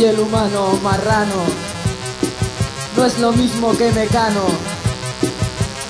Soy 0.00 0.08
el 0.08 0.18
humano 0.18 0.78
marrano. 0.82 1.44
No 2.96 3.04
es 3.04 3.18
lo 3.18 3.32
mismo 3.32 3.76
que 3.76 3.92
mecano. 3.92 4.46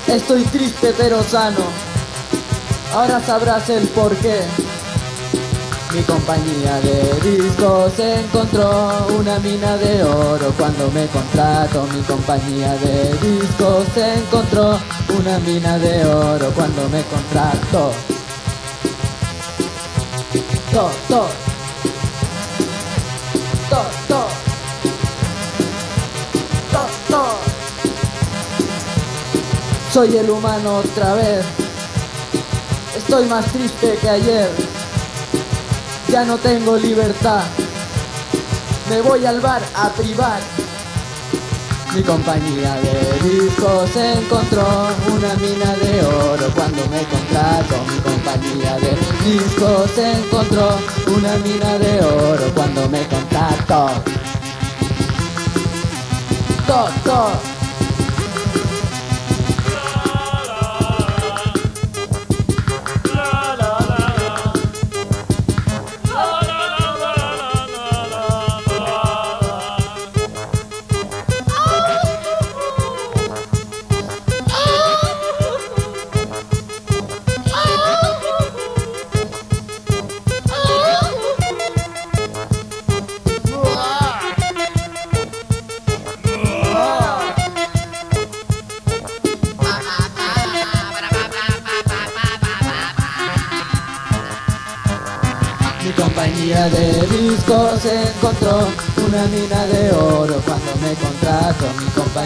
Estoy 0.08 0.42
triste 0.46 0.92
pero 0.98 1.22
sano. 1.22 1.62
Ahora 2.92 3.20
sabrás 3.20 3.70
el 3.70 3.86
porqué. 3.86 4.40
Mi 5.94 6.02
compañía 6.02 6.80
de 6.80 7.36
discos 7.36 7.92
encontró 8.00 9.06
una 9.16 9.38
mina 9.38 9.76
de 9.76 10.02
oro 10.02 10.54
cuando 10.58 10.90
me 10.90 11.06
contrató. 11.06 11.86
Mi 11.94 12.02
compañía 12.02 12.74
de 12.78 13.12
discos 13.12 13.86
encontró 13.96 14.76
una 15.20 15.38
mina 15.38 15.78
de 15.78 16.04
oro 16.04 16.50
cuando 16.56 16.88
me 16.88 17.02
contrató. 17.04 17.92
Soy 29.92 30.16
el 30.16 30.30
humano 30.30 30.76
otra 30.76 31.14
vez. 31.14 31.44
Estoy 32.96 33.26
más 33.26 33.44
triste 33.46 33.98
que 34.00 34.08
ayer. 34.08 34.48
Ya 36.08 36.24
no 36.24 36.36
tengo 36.38 36.76
libertad. 36.76 37.42
Me 38.88 39.00
voy 39.00 39.26
al 39.26 39.40
bar 39.40 39.60
a 39.74 39.88
privar. 39.88 40.40
Mi 41.92 42.02
compañía 42.04 42.76
de 42.76 43.28
discos 43.28 43.90
encontró 43.96 44.64
una 45.08 45.34
mina 45.34 45.74
de 45.74 46.04
oro 46.04 46.46
cuando 46.54 46.86
me 46.86 47.02
contrató. 47.02 47.84
Mi 47.92 47.98
compañía 47.98 48.76
de 48.76 48.96
discos 49.28 49.98
encontró 49.98 50.78
una 51.08 51.36
mina 51.38 51.78
de 51.78 52.00
oro 52.00 52.54
cuando 52.54 52.88
me 52.88 53.04
contrató. 53.08 53.90
To, 56.68 56.88
to. 57.02 57.49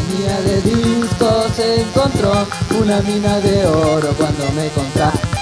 Compañía 0.04 0.40
de 0.40 0.60
discos 0.62 1.58
encontró 1.58 2.32
una 2.78 3.00
mina 3.02 3.40
de 3.40 3.66
oro 3.66 4.08
cuando 4.16 4.44
me 4.52 4.68
contrató. 4.68 5.33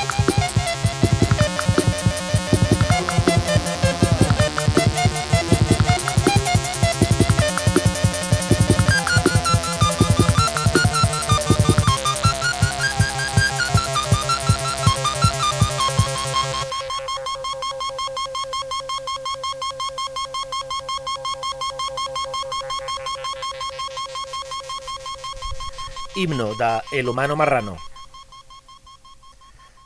De 26.59 26.71
El 26.93 27.09
Humano 27.09 27.37
Marrano. 27.37 27.77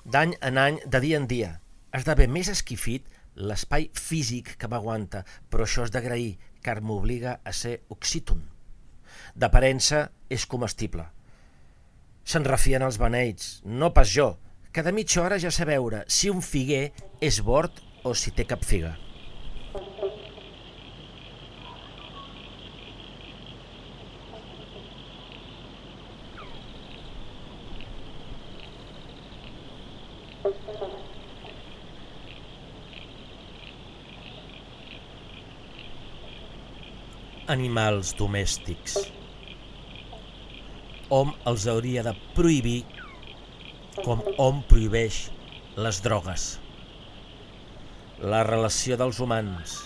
D'any 0.04 0.36
en 0.40 0.58
any, 0.58 0.78
de 0.86 1.00
dia 1.00 1.18
en 1.20 1.26
dia, 1.30 1.50
esdevé 1.94 2.26
més 2.26 2.50
esquifit 2.52 3.06
l'espai 3.36 3.90
físic 3.94 4.54
que 4.58 4.70
m'aguanta, 4.70 5.24
però 5.50 5.66
això 5.66 5.86
és 5.86 5.92
d'agrair, 5.94 6.38
car 6.62 6.80
m'obliga 6.80 7.40
a 7.44 7.52
ser 7.52 7.80
oxíton. 7.88 8.42
D'aparença 9.34 10.08
és 10.30 10.46
comestible, 10.46 11.06
Se'n 12.26 12.42
refien 12.42 12.82
els 12.82 12.96
beneits, 12.98 13.60
no 13.62 13.92
pas 13.94 14.10
jo. 14.10 14.32
Cada 14.74 14.90
mitja 14.90 15.22
hora 15.22 15.38
ja 15.38 15.52
sé 15.54 15.64
veure 15.68 16.02
si 16.10 16.26
un 16.32 16.42
figuer 16.42 16.88
és 17.22 17.38
bord 17.38 17.78
o 18.02 18.18
si 18.18 18.34
té 18.34 18.48
cap 18.50 18.66
figa. 18.66 18.96
Animals 37.56 38.10
domèstics. 38.18 38.98
Hom 41.08 41.30
els 41.48 41.64
hauria 41.72 42.02
de 42.04 42.12
prohibir 42.36 42.80
com 44.02 44.20
hom 44.42 44.58
prohibeix 44.68 45.20
les 45.86 46.00
drogues. 46.04 46.44
La 48.32 48.42
relació 48.48 48.98
dels 49.00 49.20
humans 49.24 49.76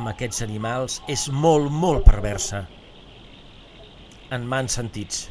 amb 0.00 0.10
aquests 0.12 0.44
animals 0.44 0.98
és 1.14 1.22
molt, 1.44 1.70
molt 1.84 2.04
perversa. 2.08 2.60
En 4.36 4.44
mans 4.50 4.76
sentits. 4.76 5.22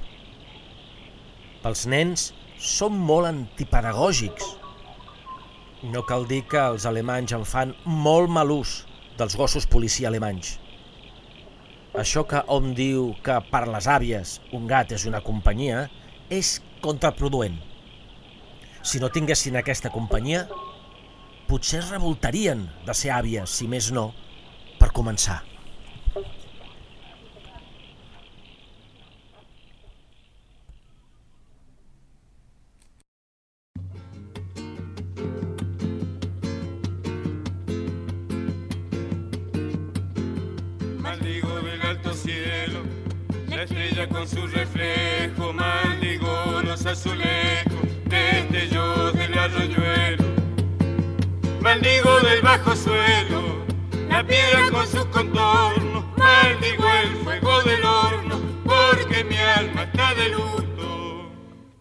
Pels 1.61 1.83
nens 1.95 2.23
són 2.69 2.97
molt 3.11 3.29
antipedagògics. 3.29 4.55
No 5.93 6.01
cal 6.09 6.25
dir 6.33 6.41
que 6.49 6.65
els 6.71 6.89
alemanys 6.89 7.37
en 7.37 7.45
fan 7.53 7.75
molt 8.07 8.33
mal 8.39 8.55
ús 8.57 8.73
dels 9.21 9.37
gossos 9.43 9.69
policia 9.69 10.09
alemanys. 10.09 10.55
Això 11.99 12.23
que 12.23 12.39
hom 12.47 12.69
diu 12.77 13.09
que 13.25 13.35
per 13.51 13.65
les 13.67 13.87
àvies 13.91 14.37
un 14.55 14.67
gat 14.71 14.93
és 14.95 15.03
una 15.09 15.19
companyia 15.25 15.87
és 16.31 16.59
contraproduent. 16.79 17.57
Si 18.79 19.01
no 19.03 19.09
tinguessin 19.11 19.59
aquesta 19.59 19.91
companyia, 19.91 20.45
potser 21.49 21.81
es 21.81 21.89
revoltarien 21.91 22.63
de 22.87 22.95
ser 22.95 23.11
àvies, 23.11 23.51
si 23.51 23.67
més 23.67 23.89
no, 23.91 24.13
per 24.79 24.93
començar. 24.95 25.41
Su 44.29 44.45
reflejo, 44.45 45.53
maldigo 45.53 46.61
los 46.63 46.85
azulejos, 46.85 47.81
destellos 48.05 49.13
del 49.13 49.37
arroyuelo. 49.37 50.25
Maldigo 51.61 52.19
del 52.19 52.41
bajo 52.41 52.75
suelo, 52.75 53.65
la 54.07 54.23
piedra 54.23 54.69
con 54.71 54.87
sus 54.87 55.05
contornos, 55.05 56.05
maldigo 56.15 56.85
el 57.03 57.15
fuego 57.23 57.61
del 57.63 57.83
horno, 57.83 58.39
porque 58.63 59.23
mi 59.23 59.37
alma 59.37 59.83
está 59.83 60.13
de 60.13 60.29
luto. 60.29 61.31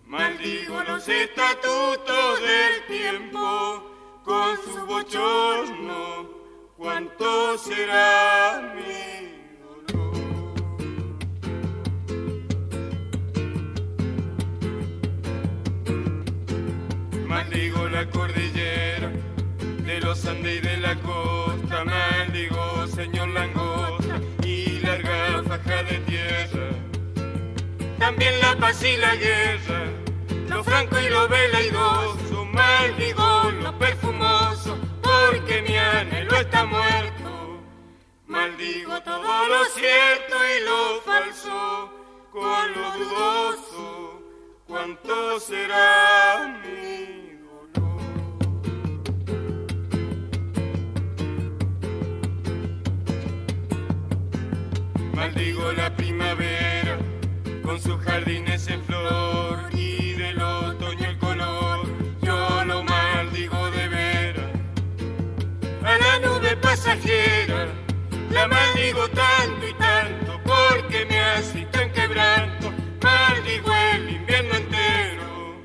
Maldigo 0.06 0.82
los 0.84 1.06
estatutos 1.06 2.40
del 2.40 2.86
tiempo, 2.98 4.22
con 4.24 4.56
su 4.56 4.86
bochorno, 4.86 6.30
cuánto 6.78 7.58
será 7.58 8.74
mi 8.74 9.17
Maldigo 17.38 17.88
la 17.88 18.04
cordillera 18.10 19.12
de 19.86 20.00
los 20.00 20.26
Andes 20.26 20.56
y 20.56 20.60
de 20.60 20.76
la 20.78 20.96
costa, 20.96 21.84
maldigo 21.84 22.88
señor 22.88 23.28
langosta 23.28 24.20
y 24.42 24.80
larga 24.80 25.44
faja 25.46 25.84
de 25.84 25.98
tierra. 26.00 26.68
También 27.96 28.40
la 28.40 28.56
paz 28.56 28.82
y 28.82 28.96
la 28.96 29.14
guerra, 29.14 29.84
lo 30.48 30.64
franco 30.64 30.98
y 30.98 31.08
lo 31.10 31.28
veleidoso, 31.28 32.44
maldigo 32.44 33.52
lo 33.62 33.78
perfumoso, 33.78 34.76
porque 35.00 35.62
mi 35.62 35.76
anhelo 35.76 36.34
está 36.38 36.64
muerto. 36.64 37.62
Maldigo 38.26 39.00
todo 39.02 39.46
lo 39.46 39.64
cierto 39.76 40.34
y 40.56 40.64
lo 40.64 41.00
falso, 41.02 41.92
con 42.32 42.72
lo 42.72 42.98
dudoso, 42.98 44.22
cuánto 44.66 45.38
será 45.38 46.60
mi 46.64 47.17
Maldigo 55.18 55.72
la 55.72 55.90
primavera 55.96 56.96
con 57.64 57.80
sus 57.80 58.00
jardines 58.04 58.68
en 58.68 58.80
flor 58.84 59.58
y 59.72 60.12
del 60.12 60.40
otoño 60.40 61.08
el 61.08 61.18
color. 61.18 61.88
Yo 62.22 62.64
lo 62.64 62.84
maldigo 62.84 63.68
de 63.72 63.88
veras 63.88 64.52
a 65.82 65.98
la 65.98 66.18
nube 66.20 66.56
pasajera. 66.58 67.66
La 68.30 68.46
maldigo 68.46 69.08
tanto 69.08 69.66
y 69.66 69.74
tanto 69.74 70.40
porque 70.44 71.04
me 71.06 71.18
hace 71.18 71.66
tan 71.66 71.90
quebranto. 71.90 72.72
Maldigo 73.02 73.72
el 73.94 74.10
invierno 74.10 74.54
entero 74.54 75.56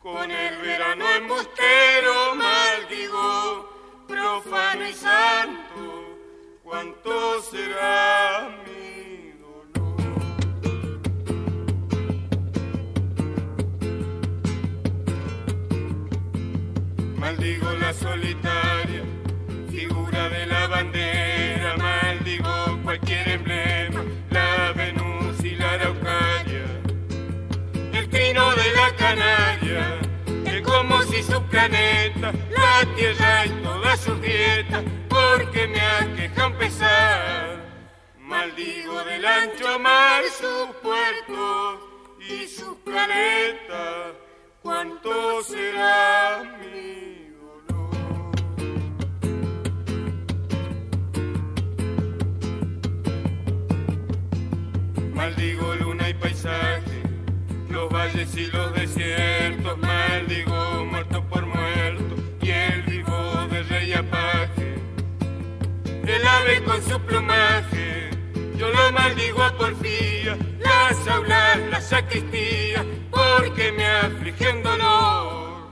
con 0.00 0.28
el 0.32 0.56
verano 0.62 1.04
embustero. 1.16 2.34
Maldigo 2.34 3.70
profano 4.08 4.84
y 4.84 4.92
santo. 4.92 6.18
¿Cuánto 6.64 7.40
será 7.40 8.65
Maldigo 17.26 17.72
la 17.80 17.92
solitaria 17.92 19.02
figura 19.68 20.28
de 20.28 20.46
la 20.46 20.68
bandera, 20.68 21.76
maldigo 21.76 22.78
cualquier 22.84 23.28
emblema, 23.28 24.04
la 24.30 24.72
Venus 24.76 25.42
y 25.42 25.56
la 25.56 25.72
Araucaria, 25.72 26.66
el 27.94 28.08
trino 28.10 28.54
de 28.54 28.72
la 28.76 28.94
Canaria, 28.96 29.98
que 30.44 30.62
como 30.62 31.02
si 31.02 31.20
su 31.24 31.42
planeta, 31.46 32.30
la 32.30 32.94
tierra 32.94 33.46
y 33.46 33.50
todas 33.60 33.98
sus 33.98 34.20
grietas, 34.20 34.84
porque 35.08 35.66
me 35.66 35.80
aquejan 35.80 36.52
pesar. 36.58 37.56
Maldigo 38.20 39.02
del 39.02 39.26
ancho 39.26 39.80
mar 39.80 40.22
sus 40.26 40.68
puertos 40.80 41.80
y 42.20 42.46
sus 42.46 42.76
planetas, 42.84 44.14
¿cuánto 44.62 45.42
será 45.42 46.56
mi 46.60 46.65
Maldigo 55.26 55.74
luna 55.74 56.08
y 56.08 56.14
paisaje, 56.14 57.02
los 57.68 57.92
valles 57.92 58.32
y 58.36 58.46
los 58.46 58.72
desiertos, 58.74 59.76
maldigo 59.78 60.84
muerto 60.84 61.20
por 61.24 61.44
muerto 61.44 62.14
y 62.40 62.50
el 62.50 62.82
vivo 62.82 63.48
de 63.50 63.64
rey 63.64 63.92
apaje. 63.92 64.76
El 66.06 66.24
ave 66.24 66.62
con 66.62 66.80
su 66.80 67.00
plumaje, 67.00 68.10
yo 68.56 68.70
lo 68.70 68.92
maldigo 68.92 69.42
a 69.42 69.52
porfía, 69.58 70.38
las 70.60 71.08
aulas, 71.08 71.58
la 71.72 71.80
sacristía, 71.80 72.86
porque 73.10 73.72
me 73.72 73.84
aflige 73.84 74.48
un 74.48 74.62
dolor. 74.62 75.66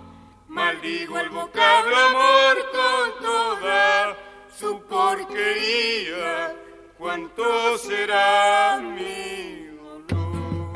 Maldigo 0.48 1.16
el 1.20 1.28
vocablo 1.28 1.96
amor 1.96 2.56
con 2.72 3.24
toda 3.24 4.16
su 4.58 4.82
porquería, 4.88 6.56
cuánto 7.04 7.76
será 7.76 8.80
mi 8.80 9.66
dolor. 10.08 10.72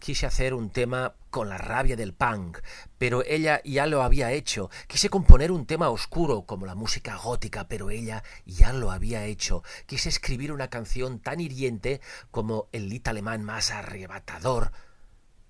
Quise 0.00 0.24
hacer 0.24 0.54
un 0.54 0.70
tema 0.70 1.14
con 1.28 1.50
la 1.50 1.58
rabia 1.58 1.94
del 1.94 2.14
punk, 2.14 2.58
pero 2.96 3.22
ella 3.22 3.60
ya 3.64 3.86
lo 3.86 4.02
había 4.02 4.32
hecho. 4.32 4.70
Quise 4.86 5.10
componer 5.10 5.52
un 5.52 5.66
tema 5.66 5.90
oscuro 5.90 6.46
como 6.46 6.64
la 6.64 6.74
música 6.74 7.16
gótica, 7.16 7.68
pero 7.68 7.90
ella 7.90 8.24
ya 8.46 8.72
lo 8.72 8.90
había 8.90 9.26
hecho. 9.26 9.62
Quise 9.84 10.08
escribir 10.08 10.52
una 10.52 10.68
canción 10.68 11.20
tan 11.20 11.38
hiriente 11.38 12.00
como 12.30 12.70
el 12.72 12.88
lit 12.88 13.06
alemán 13.08 13.44
más 13.44 13.70
arrebatador, 13.70 14.72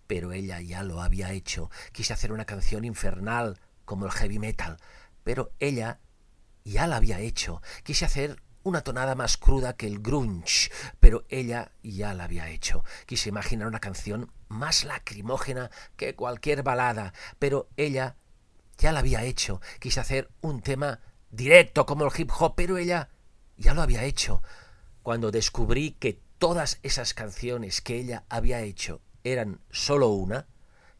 pero 0.08 0.32
ella 0.32 0.60
ya 0.60 0.82
lo 0.82 1.00
había 1.00 1.30
hecho. 1.30 1.70
Quise 1.92 2.12
hacer 2.12 2.32
una 2.32 2.44
canción 2.44 2.84
infernal 2.84 3.60
como 3.84 4.04
el 4.04 4.10
heavy 4.10 4.40
metal, 4.40 4.78
pero 5.22 5.52
ella 5.60 6.00
ya 6.64 6.88
la 6.88 6.96
había 6.96 7.20
hecho. 7.20 7.62
Quise 7.84 8.04
hacer 8.04 8.42
una 8.62 8.82
tonada 8.82 9.14
más 9.14 9.36
cruda 9.36 9.74
que 9.74 9.86
el 9.86 10.00
grunge, 10.00 10.70
pero 10.98 11.24
ella 11.28 11.72
ya 11.82 12.14
la 12.14 12.24
había 12.24 12.48
hecho. 12.50 12.84
Quise 13.06 13.28
imaginar 13.28 13.68
una 13.68 13.80
canción 13.80 14.32
más 14.48 14.84
lacrimógena 14.84 15.70
que 15.96 16.14
cualquier 16.14 16.62
balada, 16.62 17.12
pero 17.38 17.68
ella 17.76 18.16
ya 18.78 18.92
la 18.92 19.00
había 19.00 19.24
hecho. 19.24 19.60
Quise 19.78 20.00
hacer 20.00 20.30
un 20.40 20.60
tema 20.62 21.00
directo 21.30 21.86
como 21.86 22.04
el 22.04 22.12
hip 22.16 22.30
hop, 22.38 22.54
pero 22.56 22.76
ella 22.76 23.08
ya 23.56 23.74
lo 23.74 23.82
había 23.82 24.04
hecho. 24.04 24.42
Cuando 25.02 25.30
descubrí 25.30 25.92
que 25.92 26.20
todas 26.38 26.78
esas 26.82 27.14
canciones 27.14 27.80
que 27.80 27.96
ella 27.96 28.24
había 28.28 28.60
hecho 28.62 29.00
eran 29.24 29.60
solo 29.70 30.08
una, 30.08 30.46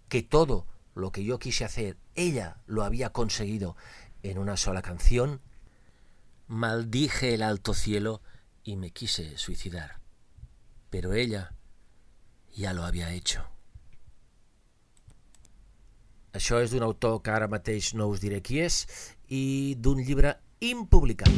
que 0.08 0.22
todo 0.22 0.66
lo 0.94 1.12
que 1.12 1.24
yo 1.24 1.38
quise 1.38 1.64
hacer, 1.64 1.96
ella 2.14 2.58
lo 2.66 2.84
había 2.84 3.11
conseguido 3.11 3.76
en 4.22 4.38
una 4.38 4.56
sola 4.56 4.82
canción, 4.82 5.40
maldije 6.51 7.32
el 7.32 7.42
alto 7.42 7.74
cielo 7.74 8.22
y 8.64 8.76
me 8.76 8.90
quise 8.90 9.38
suicidar. 9.38 10.01
Pero 10.90 11.12
ella 11.12 11.55
ja 12.53 12.72
lo 12.72 12.82
havia 12.82 13.12
hecho. 13.14 13.46
Això 16.32 16.61
és 16.62 16.70
d'un 16.70 16.82
autor 16.82 17.22
que 17.22 17.30
ara 17.30 17.48
mateix 17.51 17.94
no 17.94 18.07
us 18.11 18.20
diré 18.22 18.42
qui 18.42 18.61
és 18.62 18.82
i 19.30 19.74
d'un 19.78 20.03
llibre 20.03 20.36
impublicat. 20.61 21.30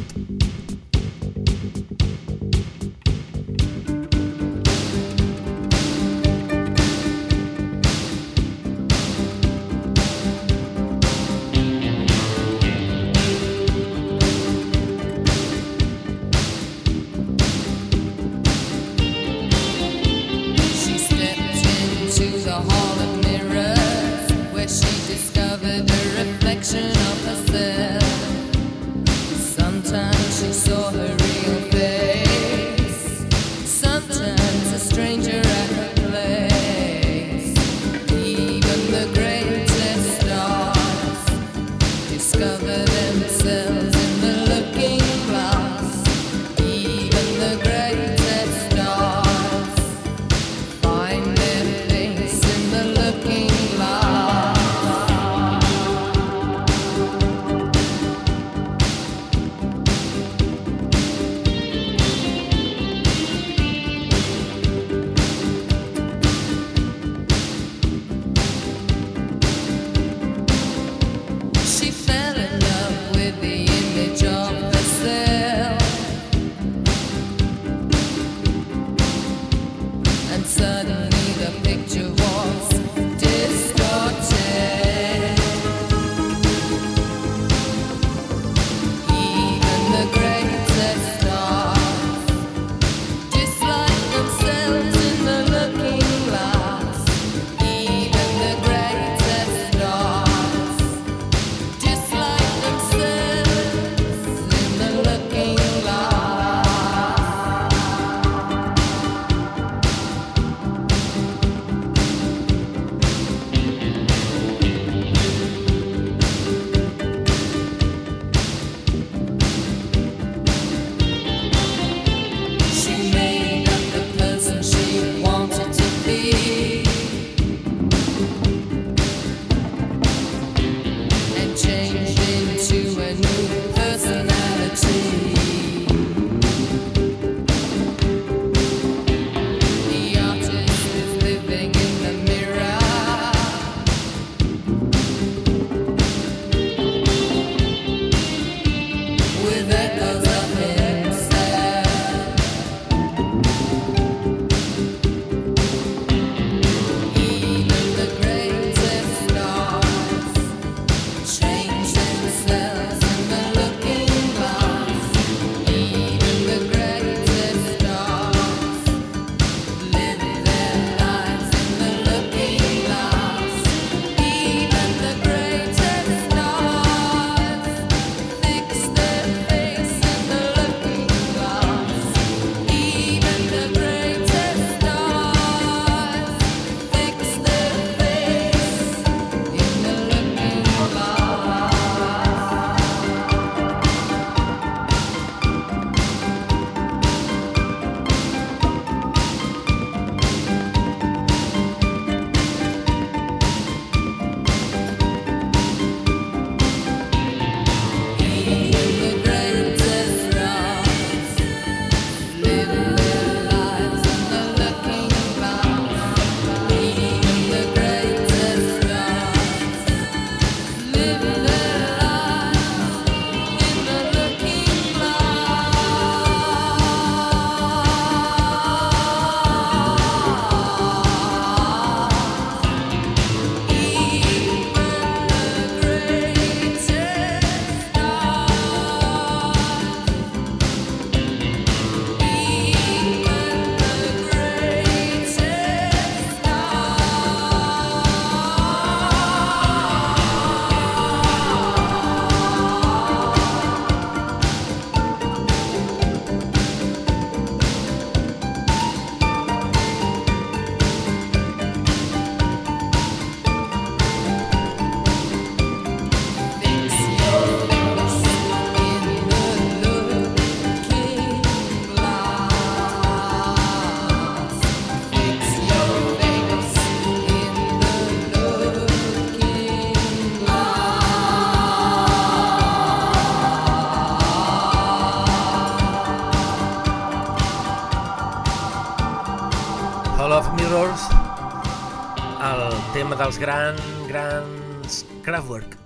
Dels 293.22 293.38
grans, 293.38 293.80
grans 294.08 294.94
Kraftwerk, 295.22 295.76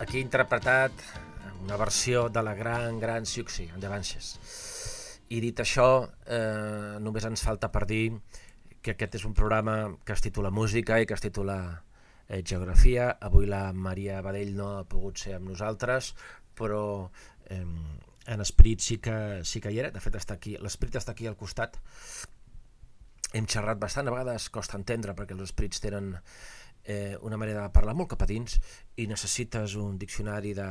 aquí 0.00 0.22
interpretat 0.22 0.92
una 1.60 1.76
versió 1.76 2.30
de 2.32 2.40
la 2.42 2.54
gran, 2.56 2.96
gran 2.98 3.26
Siouxsie, 3.26 3.68
en 3.74 3.80
The 3.82 3.90
Banshees. 3.92 4.30
I 5.28 5.42
dit 5.44 5.60
això, 5.60 6.08
eh, 6.24 6.96
només 7.04 7.26
ens 7.28 7.42
falta 7.44 7.68
per 7.68 7.84
dir 7.84 8.14
que 8.80 8.94
aquest 8.94 9.18
és 9.18 9.26
un 9.28 9.34
programa 9.36 9.98
que 10.02 10.14
es 10.16 10.24
titula 10.24 10.48
Música 10.48 10.96
i 10.96 11.04
que 11.04 11.12
es 11.12 11.20
titula 11.20 11.58
eh, 12.26 12.40
Geografia. 12.42 13.10
Avui 13.20 13.44
la 13.44 13.74
Maria 13.74 14.22
Badell 14.24 14.56
no 14.56 14.78
ha 14.78 14.88
pogut 14.88 15.20
ser 15.20 15.34
amb 15.36 15.50
nosaltres, 15.50 16.14
però 16.56 17.10
eh, 17.50 17.66
en 18.24 18.40
esperit 18.40 18.80
sí 18.80 18.96
que, 18.96 19.44
sí 19.44 19.60
que 19.60 19.74
hi 19.74 19.82
era. 19.84 19.90
De 19.92 20.00
fet, 20.00 20.16
està 20.16 20.40
aquí, 20.40 20.56
l'esperit 20.56 20.96
està 20.96 21.12
aquí 21.12 21.28
al 21.28 21.36
costat. 21.36 21.76
Hem 23.34 23.44
xerrat 23.44 23.76
bastant, 23.76 24.08
a 24.08 24.16
vegades 24.16 24.48
costa 24.48 24.80
entendre 24.80 25.12
perquè 25.12 25.36
els 25.36 25.50
esprits 25.50 25.84
tenen 25.84 26.14
eh, 26.88 27.16
una 27.20 27.36
manera 27.36 27.66
de 27.66 27.72
parlar 27.74 27.94
molt 27.94 28.08
cap 28.14 28.24
a 28.24 28.28
dins 28.30 28.56
i 28.96 29.06
necessites 29.06 29.76
un 29.76 29.98
diccionari 30.00 30.54
de, 30.56 30.68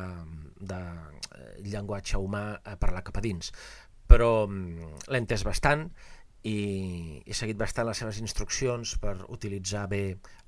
de 0.57 0.81
eh, 0.81 1.51
llenguatge 1.69 2.17
humà 2.17 2.45
a 2.57 2.75
parlar 2.81 3.05
cap 3.05 3.21
a 3.21 3.23
dins. 3.23 3.53
Però 4.09 4.47
mm, 4.49 4.93
l'he 5.13 5.21
entès 5.21 5.45
bastant 5.45 5.85
i 6.49 6.57
he 7.21 7.37
seguit 7.37 7.59
bastant 7.59 7.87
les 7.87 8.01
seves 8.01 8.17
instruccions 8.23 8.95
per 9.03 9.19
utilitzar 9.29 9.85
bé 9.93 10.01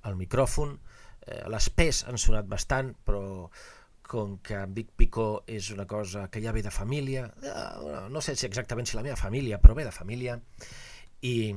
el 0.10 0.18
micròfon. 0.18 0.74
Eh, 1.22 1.44
les 1.54 1.70
pes 1.70 2.02
han 2.10 2.18
sonat 2.18 2.50
bastant, 2.50 2.96
però 3.06 3.24
com 4.10 4.40
que 4.42 4.64
Vic 4.74 4.96
Picó 4.98 5.44
és 5.46 5.70
una 5.70 5.86
cosa 5.86 6.26
que 6.34 6.42
ja 6.42 6.52
ve 6.56 6.64
de 6.66 6.74
família, 6.74 7.28
eh, 7.46 8.08
no 8.10 8.26
sé 8.26 8.34
si 8.34 8.48
exactament 8.50 8.90
si 8.90 8.98
la 8.98 9.06
meva 9.06 9.20
família, 9.22 9.62
però 9.62 9.78
ve 9.78 9.86
de 9.86 9.94
família, 9.94 10.40
i, 11.22 11.54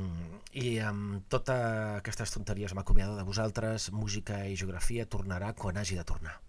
i 0.58 0.78
amb 0.82 1.26
totes 1.32 1.98
aquestes 1.98 2.34
tonteries 2.34 2.74
m'acomiado 2.74 3.16
de 3.16 3.26
vosaltres, 3.26 3.90
música 3.92 4.42
i 4.48 4.56
geografia 4.56 5.06
tornarà 5.06 5.52
quan 5.54 5.78
hagi 5.78 5.98
de 5.98 6.04
tornar. 6.04 6.40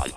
Am 0.00 0.16